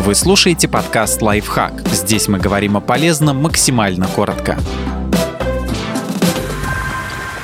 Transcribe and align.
Вы 0.00 0.14
слушаете 0.14 0.66
подкаст 0.66 1.20
«Лайфхак». 1.20 1.86
Здесь 1.88 2.26
мы 2.26 2.38
говорим 2.38 2.78
о 2.78 2.80
полезном 2.80 3.42
максимально 3.42 4.08
коротко. 4.08 4.58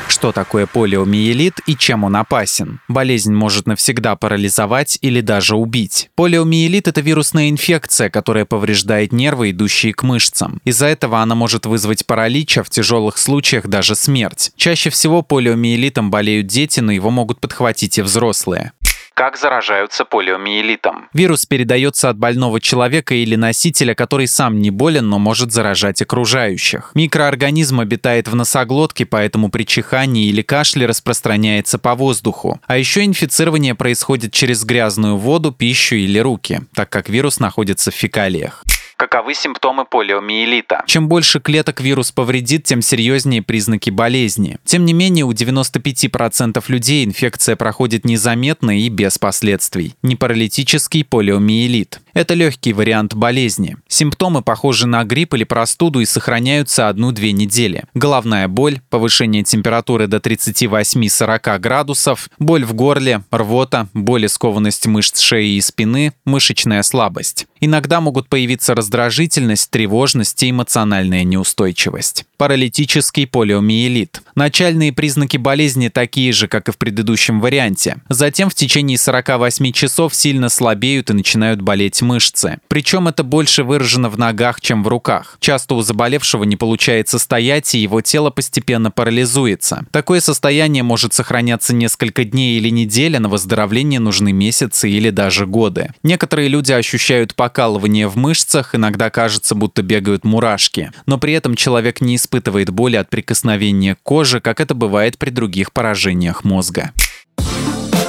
Что 0.09 0.33
такое 0.33 0.65
полиомиелит 0.67 1.61
и 1.67 1.77
чем 1.77 2.05
он 2.05 2.17
опасен? 2.17 2.81
Болезнь 2.89 3.35
может 3.35 3.67
навсегда 3.67 4.17
парализовать 4.17 4.97
или 5.03 5.21
даже 5.21 5.55
убить. 5.55 6.09
Полиомиелит– 6.15 6.89
это 6.89 7.03
вирусная 7.03 7.51
инфекция, 7.51 8.09
которая 8.09 8.47
повреждает 8.47 9.13
нервы, 9.13 9.51
идущие 9.51 9.93
к 9.93 10.03
мышцам. 10.03 10.63
Из-за 10.65 10.87
этого 10.87 11.21
она 11.21 11.35
может 11.35 11.67
вызвать 11.67 12.07
паралич, 12.07 12.57
а 12.57 12.63
в 12.63 12.71
тяжелых 12.71 13.19
случаях 13.19 13.67
даже 13.67 13.95
смерть. 13.95 14.53
Чаще 14.57 14.89
всего 14.89 15.21
полиомиелитом 15.21 16.11
болеют 16.11 16.47
дети, 16.47 16.81
но 16.81 16.91
его 16.91 17.11
могут 17.11 17.39
подхватить 17.39 17.99
и 17.99 18.03
взрослые. 18.03 18.73
Как 19.17 19.39
заражаются 19.39 20.05
полиомиелитом? 20.05 21.09
Вирус 21.15 21.47
передается 21.47 22.11
от 22.11 22.19
больного 22.19 22.61
человека 22.61 23.15
или 23.15 23.35
носителя, 23.35 23.95
который 23.95 24.27
сам 24.27 24.61
не 24.61 24.71
болен, 24.71 25.09
но 25.09 25.19
может 25.19 25.53
заражать 25.53 26.03
окружающих. 26.03 26.91
Микроорганизм 26.95 27.81
обитает 27.81 28.29
в 28.29 28.35
носоглотке, 28.35 29.07
поэтому 29.07 29.49
при 29.49 29.65
чихании 29.65 30.29
или 30.29 30.43
кашле 30.43 30.85
распространяется 30.85 31.79
по 31.79 31.95
воздуху. 31.95 32.61
А 32.67 32.77
еще 32.77 33.07
инфицирование 33.07 33.75
происходит 33.75 34.35
через 34.35 34.67
грязную 34.67 35.17
воду, 35.17 35.51
пищу 35.51 35.97
или 35.97 36.19
руки, 36.19 36.61
так 36.75 36.91
как 36.91 37.09
вирус 37.09 37.41
находится 37.41 37.91
в 37.91 37.95
фекалиях. 37.95 38.65
Каковы 38.97 39.35
симптомы 39.35 39.85
полиомиелита? 39.85 40.83
Чем 40.87 41.07
больше 41.07 41.39
клеток 41.39 41.83
вирус 41.83 42.13
повредит, 42.13 42.65
тем 42.65 42.81
серьезнее 42.81 43.43
признаки 43.43 43.91
болезни. 43.91 44.57
Тем 44.65 44.87
не 44.87 44.95
менее, 44.95 45.27
у 45.27 45.33
95% 45.33 46.65
людей 46.69 47.05
инфекция 47.05 47.57
проходит 47.57 48.07
незаметно 48.07 48.81
и 48.81 48.89
без 48.89 49.19
последствий. 49.19 49.95
Непаралитический 50.03 51.05
полиомиелит. 51.05 52.01
Это 52.15 52.33
легкий 52.33 52.73
вариант 52.73 53.13
болезни. 53.13 53.77
Симптомы 53.87 54.41
похожи 54.41 54.87
на 54.87 55.05
грипп 55.05 55.35
или 55.35 55.45
простуду 55.45 56.01
и 56.01 56.07
сохраняются 56.07 56.89
одну-две 56.89 57.33
недели. 57.33 57.85
Головная 57.93 58.49
боль, 58.49 58.81
повышение 58.89 59.45
температуры 59.45 60.07
до 60.07 60.17
38-40 60.17 61.59
градусов, 61.59 62.31
боль 62.39 62.65
в 62.65 62.73
горле, 62.73 63.23
рвота, 63.31 63.89
боль 63.93 64.25
и 64.25 64.29
скованность 64.29 64.87
мышц 64.87 65.21
шеи 65.21 65.57
и 65.57 65.61
спины, 65.61 66.15
мышечная 66.25 66.83
слабость. 66.83 67.47
Иногда 67.61 68.01
могут 68.01 68.31
появиться 68.31 68.75
раздражительность, 68.87 69.69
тревожность 69.71 70.41
и 70.45 70.51
эмоциональная 70.51 71.25
неустойчивость. 71.25 72.25
Паралитический 72.37 73.27
полиомиелит. 73.27 74.23
Начальные 74.37 74.93
признаки 74.93 75.39
болезни 75.39 75.89
такие 75.89 76.33
же, 76.33 76.47
как 76.47 76.69
и 76.69 76.73
в 76.73 76.79
предыдущем 76.79 77.41
варианте. 77.41 77.97
Затем 78.09 78.49
в 78.49 78.55
течение 78.55 78.97
48 78.97 79.73
часов 79.73 80.15
сильно 80.15 80.51
слабеют 80.51 81.11
и 81.11 81.15
начинают 81.15 81.63
болеть 81.63 82.01
мышцы. 82.03 82.59
Причем 82.69 83.09
это 83.09 83.25
больше 83.25 83.65
выражено 83.65 84.09
в 84.09 84.19
ногах, 84.19 84.61
чем 84.61 84.85
в 84.85 84.89
руках. 84.89 85.39
Часто 85.41 85.75
у 85.75 85.83
заболевшего 85.83 86.45
не 86.45 86.57
получается 86.57 87.19
стоять, 87.19 87.75
и 87.75 87.79
его 87.79 88.03
тело 88.03 88.31
постепенно 88.31 88.91
парализуется. 88.93 89.87
Такое 89.91 90.21
состояние 90.21 90.83
может 90.85 91.15
сохраняться 91.15 91.75
несколько 91.75 92.25
дней 92.25 92.59
или 92.59 92.69
недель, 92.69 93.17
а 93.17 93.21
на 93.21 93.29
выздоровление 93.29 93.99
нужны 93.99 94.33
месяцы 94.33 94.89
или 94.91 95.11
даже 95.11 95.47
годы. 95.47 95.91
Некоторые 96.05 96.49
люди 96.49 96.73
ощущают 96.73 97.35
покалывание 97.35 98.07
в 98.07 98.17
мышцах, 98.17 98.75
иногда 98.77 99.11
кажется, 99.11 99.55
будто 99.55 99.83
бегают 99.83 100.25
мурашки. 100.25 100.93
Но 101.07 101.19
при 101.19 101.33
этом 101.33 101.57
человек 101.57 102.01
не 102.01 102.17
испытывает 102.17 102.71
боли 102.71 102.97
от 102.97 103.11
прикосновения 103.11 103.97
к 103.97 104.03
коже, 104.03 104.41
как 104.41 104.61
это 104.61 104.75
бывает 104.75 105.19
при 105.19 105.31
других 105.31 105.73
поражениях 105.73 106.45
мозга. 106.45 106.93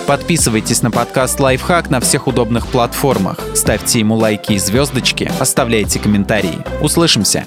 Подписывайтесь 0.06 0.82
на 0.82 0.90
подкаст 0.90 1.38
«Лайфхак» 1.40 1.90
на 1.90 2.00
всех 2.00 2.28
удобных 2.28 2.68
платформах. 2.68 3.40
Ставьте 3.56 4.00
ему 4.00 4.16
лайки 4.16 4.54
и 4.54 4.58
звездочки, 4.58 5.30
оставляйте 5.40 6.00
комментарии. 6.00 6.60
Услышимся! 6.82 7.44